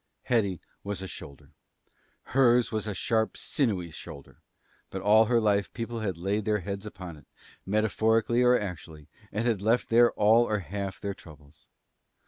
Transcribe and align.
Hetty 0.23 0.59
was 0.83 1.03
a 1.03 1.07
Shoulder. 1.07 1.51
Hers 2.33 2.71
was 2.71 2.87
a 2.87 2.95
sharp, 2.95 3.37
sinewy 3.37 3.91
shoulder; 3.91 4.39
but 4.89 4.99
all 5.03 5.25
her 5.25 5.39
life 5.39 5.71
people 5.73 5.99
had 5.99 6.17
laid 6.17 6.43
their 6.43 6.61
heads 6.61 6.87
upon 6.87 7.17
it, 7.17 7.27
metaphorically 7.67 8.41
or 8.41 8.59
actually, 8.59 9.09
and 9.31 9.47
had 9.47 9.61
left 9.61 9.89
there 9.89 10.11
all 10.13 10.45
or 10.45 10.57
half 10.57 10.99
their 10.99 11.13
troubles. 11.13 11.67